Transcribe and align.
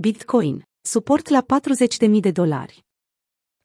Bitcoin, 0.00 0.68
suport 0.80 1.28
la 1.28 1.44
40.000 2.08 2.20
de 2.20 2.30
dolari. 2.30 2.84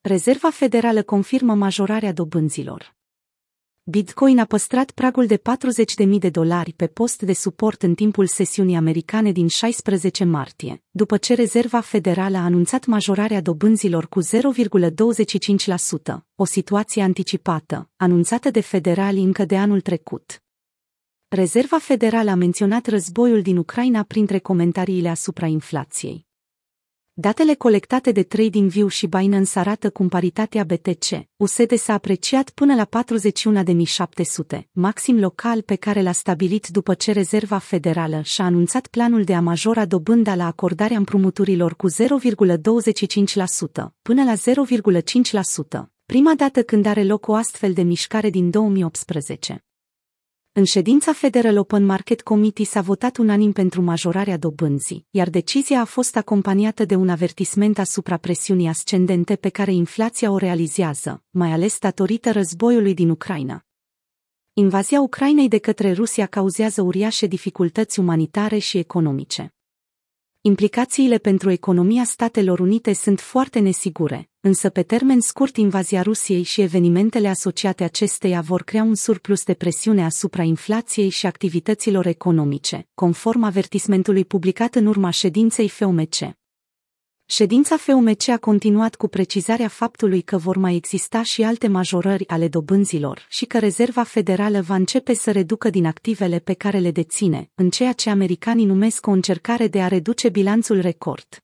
Rezerva 0.02 0.50
Federală 0.50 1.04
confirmă 1.04 1.54
majorarea 1.54 2.14
dobânzilor. 2.14 2.96
Bitcoin 3.84 4.40
a 4.40 4.46
păstrat 4.46 4.92
pragul 4.92 5.26
de 5.26 5.38
40.000 5.38 6.18
de 6.20 6.30
dolari 6.30 6.74
pe 6.74 6.88
post 6.88 7.22
de 7.22 7.34
suport 7.34 7.84
în 7.84 7.96
timpul 7.96 8.28
sesiunii 8.28 8.76
americane 8.76 9.32
din 9.32 9.48
16 9.48 10.24
martie, 10.24 10.84
după 10.92 11.18
ce 11.18 11.34
Rezerva 11.34 11.80
Federală 11.80 12.38
a 12.38 12.44
anunțat 12.44 12.86
majorarea 12.86 13.42
dobânzilor 13.42 14.08
cu 14.08 14.22
0,25%, 14.24 14.28
o 16.36 16.46
situație 16.46 17.02
anticipată, 17.02 17.90
anunțată 17.96 18.50
de 18.50 18.62
federali 18.62 19.20
încă 19.20 19.46
de 19.46 19.58
anul 19.58 19.82
trecut. 19.82 20.44
Rezerva 21.36 21.78
Federală 21.78 22.30
a 22.30 22.36
menționat 22.36 22.88
războiul 22.88 23.42
din 23.42 23.58
Ucraina 23.58 24.04
printre 24.04 24.40
comentariile 24.40 25.10
asupra 25.10 25.46
inflației. 25.46 26.28
Datele 27.14 27.54
colectate 27.54 28.12
de 28.12 28.24
TradingView 28.24 28.88
și 28.88 29.08
Binance 29.08 29.60
arată 29.60 29.90
cum 29.90 30.08
paritatea 30.08 30.64
BTC, 30.64 31.06
USD 31.36 31.74
s-a 31.78 31.94
apreciat 31.94 32.50
până 32.50 32.76
la 32.76 32.88
41.700, 34.58 34.62
maxim 34.72 35.20
local 35.20 35.62
pe 35.62 35.76
care 35.76 36.02
l-a 36.02 36.12
stabilit 36.12 36.68
după 36.68 36.94
ce 36.94 37.12
Rezerva 37.12 37.58
Federală 37.58 38.22
și-a 38.22 38.46
anunțat 38.46 38.88
planul 38.88 39.24
de 39.24 39.36
a 39.36 39.42
majora 39.42 39.86
dobânda 39.86 40.36
la 40.36 40.46
acordarea 40.46 40.98
împrumuturilor 40.98 41.76
cu 41.76 41.90
0,25% 41.90 41.96
până 44.02 44.24
la 44.24 44.34
0,5%, 44.36 45.90
prima 46.06 46.34
dată 46.36 46.64
când 46.64 46.86
are 46.86 47.04
loc 47.04 47.28
o 47.28 47.34
astfel 47.34 47.74
de 47.74 47.82
mișcare 47.82 48.30
din 48.30 48.50
2018. 48.50 49.64
În 50.56 50.64
ședința 50.64 51.14
Federal 51.14 51.58
Open 51.58 51.86
Market 51.86 52.22
Committee 52.22 52.66
s-a 52.66 52.82
votat 52.82 53.18
unanim 53.18 53.52
pentru 53.52 53.82
majorarea 53.82 54.38
dobânzii, 54.38 55.06
iar 55.10 55.30
decizia 55.30 55.80
a 55.80 55.86
fost 55.86 56.16
acompaniată 56.16 56.86
de 56.86 56.96
un 56.96 57.10
avertisment 57.10 57.78
asupra 57.80 58.18
presiunii 58.18 58.68
ascendente 58.68 59.36
pe 59.36 59.50
care 59.50 59.74
inflația 59.74 60.32
o 60.32 60.38
realizează, 60.38 61.24
mai 61.30 61.52
ales 61.52 61.80
datorită 61.80 62.32
războiului 62.32 62.94
din 62.94 63.10
Ucraina. 63.10 63.66
Invazia 64.54 65.02
Ucrainei 65.02 65.48
de 65.48 65.58
către 65.58 65.92
Rusia 65.92 66.26
cauzează 66.26 66.82
uriașe 66.82 67.28
dificultăți 67.28 68.00
umanitare 68.00 68.58
și 68.58 68.78
economice. 68.78 69.54
Implicațiile 70.46 71.18
pentru 71.18 71.52
economia 71.52 72.04
Statelor 72.04 72.60
Unite 72.60 72.94
sunt 72.94 73.20
foarte 73.20 73.60
nesigure, 73.60 74.30
însă 74.40 74.70
pe 74.70 74.84
termen 74.84 75.20
scurt 75.20 75.58
invazia 75.58 76.02
Rusiei 76.02 76.44
și 76.44 76.62
evenimentele 76.62 77.28
asociate 77.28 77.84
acesteia 77.84 78.42
vor 78.42 78.64
crea 78.64 78.84
un 78.84 78.96
surplus 78.96 79.44
de 79.44 79.54
presiune 79.54 80.04
asupra 80.04 80.44
inflației 80.44 81.10
și 81.10 81.26
activităților 81.26 82.06
economice, 82.06 82.88
conform 82.94 83.44
avertismentului 83.44 84.26
publicat 84.26 84.76
în 84.76 84.86
urma 84.86 85.10
ședinței 85.10 85.70
FOMC. 85.70 86.16
Ședința 87.26 87.78
FOMC 87.78 88.28
a 88.28 88.38
continuat 88.38 88.96
cu 88.96 89.08
precizarea 89.08 89.68
faptului 89.68 90.22
că 90.22 90.38
vor 90.38 90.58
mai 90.58 90.76
exista 90.76 91.22
și 91.22 91.44
alte 91.44 91.68
majorări 91.68 92.28
ale 92.28 92.48
dobânzilor 92.48 93.26
și 93.30 93.46
că 93.46 93.60
Rezerva 93.60 94.04
Federală 94.04 94.62
va 94.62 94.76
începe 94.76 95.14
să 95.14 95.32
reducă 95.32 95.70
din 95.70 95.86
activele 95.86 96.40
pe 96.40 96.54
care 96.54 96.78
le 96.78 96.92
deține, 96.92 97.50
în 97.56 97.70
ceea 97.70 97.92
ce 97.92 98.10
americanii 98.10 98.66
numesc 98.66 99.08
o 99.08 99.12
încercare 99.12 99.68
de 99.68 99.82
a 99.82 99.88
reduce 99.88 100.30
bilanțul 100.30 100.80
record. 100.82 101.43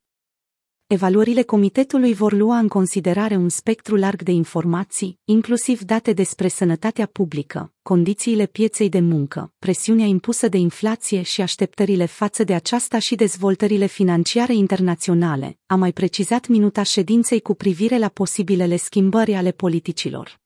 Evaluările 0.91 1.41
comitetului 1.41 2.13
vor 2.13 2.33
lua 2.33 2.57
în 2.57 2.67
considerare 2.67 3.35
un 3.35 3.49
spectru 3.49 3.95
larg 3.95 4.21
de 4.21 4.31
informații, 4.31 5.19
inclusiv 5.25 5.81
date 5.81 6.13
despre 6.13 6.47
sănătatea 6.47 7.05
publică, 7.05 7.73
condițiile 7.81 8.45
pieței 8.45 8.89
de 8.89 8.99
muncă, 8.99 9.53
presiunea 9.59 10.05
impusă 10.05 10.47
de 10.47 10.57
inflație 10.57 11.21
și 11.21 11.41
așteptările 11.41 12.05
față 12.05 12.43
de 12.43 12.53
aceasta 12.53 12.99
și 12.99 13.15
dezvoltările 13.15 13.85
financiare 13.85 14.53
internaționale, 14.53 15.57
a 15.65 15.75
mai 15.75 15.91
precizat 15.91 16.47
minuta 16.47 16.83
ședinței 16.83 17.39
cu 17.39 17.53
privire 17.53 17.97
la 17.97 18.07
posibilele 18.07 18.75
schimbări 18.75 19.33
ale 19.33 19.51
politicilor. 19.51 20.39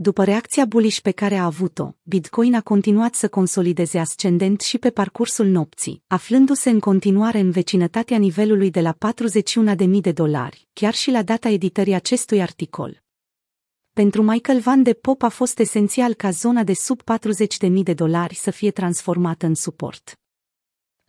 După 0.00 0.24
reacția 0.24 0.64
bullish 0.64 1.00
pe 1.00 1.10
care 1.10 1.34
a 1.34 1.44
avut-o, 1.44 1.92
Bitcoin 2.02 2.54
a 2.54 2.60
continuat 2.60 3.14
să 3.14 3.28
consolideze 3.28 3.98
ascendent 3.98 4.60
și 4.60 4.78
pe 4.78 4.90
parcursul 4.90 5.46
nopții, 5.46 6.02
aflându-se 6.06 6.70
în 6.70 6.80
continuare 6.80 7.38
în 7.38 7.50
vecinătatea 7.50 8.18
nivelului 8.18 8.70
de 8.70 8.80
la 8.80 8.96
41.000 9.76 10.00
de 10.00 10.12
dolari, 10.12 10.68
chiar 10.72 10.94
și 10.94 11.10
la 11.10 11.22
data 11.22 11.48
editării 11.48 11.94
acestui 11.94 12.40
articol. 12.42 13.02
Pentru 13.92 14.22
Michael 14.22 14.60
Van 14.60 14.82
de 14.82 14.92
Pop 14.92 15.22
a 15.22 15.28
fost 15.28 15.58
esențial 15.58 16.14
ca 16.14 16.30
zona 16.30 16.64
de 16.64 16.74
sub 16.74 17.00
40.000 17.60 17.70
de 17.82 17.94
dolari 17.94 18.34
să 18.34 18.50
fie 18.50 18.70
transformată 18.70 19.46
în 19.46 19.54
suport. 19.54 20.18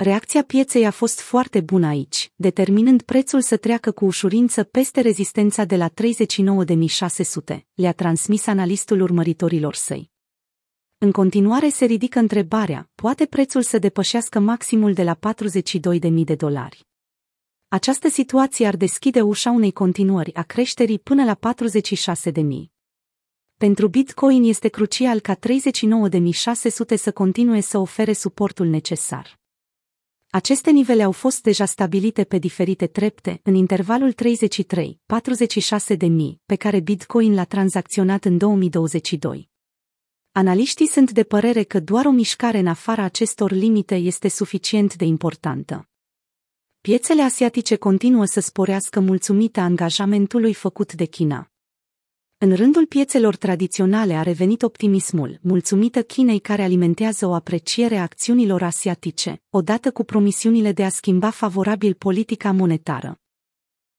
Reacția 0.02 0.44
pieței 0.44 0.86
a 0.86 0.92
fost 0.92 1.20
foarte 1.20 1.62
bună 1.62 1.88
aici, 1.88 2.32
determinând 2.36 3.02
prețul 3.02 3.42
să 3.42 3.58
treacă 3.58 3.92
cu 3.92 4.06
ușurință 4.06 4.64
peste 4.64 5.02
rezistența 5.02 5.64
de 5.64 5.76
la 5.76 5.90
39.600, 5.90 7.60
le-a 7.74 7.92
transmis 7.94 8.48
analistul 8.48 9.02
urmăritorilor 9.02 9.76
săi. 9.76 10.12
În 10.98 11.12
continuare 11.12 11.70
se 11.70 11.86
ridică 11.86 12.20
întrebarea, 12.20 12.90
poate 12.96 13.26
prețul 13.26 13.62
să 13.62 13.78
depășească 13.78 14.40
maximul 14.40 14.94
de 14.94 15.04
la 15.04 15.18
42.000 15.18 16.12
de 16.24 16.36
dolari. 16.36 16.88
Această 17.68 18.10
situație 18.10 18.68
ar 18.68 18.76
deschide 18.76 19.22
ușa 19.22 19.50
unei 19.50 19.72
continuări 19.72 20.34
a 20.34 20.44
creșterii 20.44 21.00
până 21.00 21.24
la 21.24 21.54
46.000. 22.34 22.42
Pentru 23.58 23.88
Bitcoin 23.88 24.44
este 24.44 24.68
crucial 24.68 25.20
ca 25.20 25.36
39.600 25.36 25.42
să 26.96 27.12
continue 27.14 27.62
să 27.62 27.78
ofere 27.78 28.14
suportul 28.14 28.68
necesar. 28.68 29.40
Aceste 30.32 30.72
nivele 30.72 31.04
au 31.04 31.12
fost 31.12 31.42
deja 31.42 31.66
stabilite 31.66 32.24
pe 32.24 32.38
diferite 32.38 32.88
trepte 32.88 33.40
în 33.44 33.54
intervalul 33.54 34.14
33-46 35.94 35.98
de 35.98 36.06
mii 36.06 36.42
pe 36.46 36.56
care 36.56 36.80
Bitcoin 36.80 37.34
l-a 37.34 37.44
tranzacționat 37.44 38.26
în 38.26 38.38
2022. 38.38 39.50
Analiștii 40.32 40.88
sunt 40.88 41.12
de 41.12 41.24
părere 41.24 41.64
că 41.64 41.80
doar 41.80 42.06
o 42.06 42.10
mișcare 42.10 42.58
în 42.58 42.68
afara 42.68 43.04
acestor 43.04 43.52
limite 43.52 43.96
este 43.96 44.28
suficient 44.28 44.96
de 44.96 45.06
importantă. 45.06 45.90
Piețele 46.82 47.22
asiatice 47.22 47.76
continuă 47.76 48.26
să 48.26 48.40
sporească 48.40 49.00
mulțumită 49.00 49.60
angajamentului 49.60 50.54
făcut 50.54 50.94
de 50.94 51.06
China. 51.06 51.52
În 52.42 52.56
rândul 52.56 52.86
piețelor 52.86 53.36
tradiționale 53.36 54.14
a 54.14 54.22
revenit 54.22 54.62
optimismul, 54.62 55.40
mulțumită 55.42 56.04
Chinei 56.04 56.40
care 56.40 56.64
alimentează 56.64 57.26
o 57.26 57.34
apreciere 57.34 57.98
a 57.98 58.02
acțiunilor 58.02 58.64
asiatice, 58.64 59.42
odată 59.50 59.92
cu 59.92 60.04
promisiunile 60.04 60.72
de 60.72 60.84
a 60.84 60.90
schimba 60.90 61.30
favorabil 61.30 61.94
politica 61.94 62.52
monetară. 62.52 63.20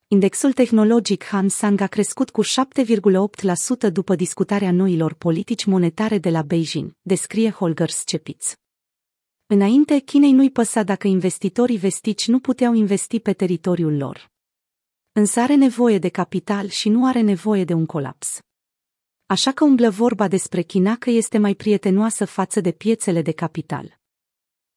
Indexul 0.06 0.52
tehnologic 0.52 1.24
Hang 1.24 1.50
Seng 1.50 1.80
a 1.80 1.86
crescut 1.86 2.30
cu 2.30 2.44
7,8% 2.44 3.92
după 3.92 4.14
discutarea 4.14 4.72
noilor 4.72 5.14
politici 5.14 5.64
monetare 5.64 6.18
de 6.18 6.30
la 6.30 6.42
Beijing, 6.42 6.96
descrie 7.00 7.50
Holger 7.50 7.90
Scepitz. 7.90 8.54
Înainte, 9.46 9.98
Chinei 9.98 10.32
nu-i 10.32 10.50
păsa 10.50 10.82
dacă 10.82 11.06
investitorii 11.06 11.76
vestici 11.76 12.28
nu 12.28 12.38
puteau 12.38 12.74
investi 12.74 13.20
pe 13.20 13.32
teritoriul 13.32 13.96
lor 13.96 14.29
însă 15.20 15.40
are 15.40 15.54
nevoie 15.54 15.98
de 15.98 16.08
capital 16.08 16.68
și 16.68 16.88
nu 16.88 17.06
are 17.06 17.20
nevoie 17.20 17.64
de 17.64 17.72
un 17.72 17.86
colaps. 17.86 18.38
Așa 19.26 19.52
că 19.52 19.64
umblă 19.64 19.90
vorba 19.90 20.28
despre 20.28 20.62
China 20.62 20.96
că 20.96 21.10
este 21.10 21.38
mai 21.38 21.54
prietenoasă 21.54 22.24
față 22.24 22.60
de 22.60 22.72
piețele 22.72 23.22
de 23.22 23.32
capital. 23.32 23.99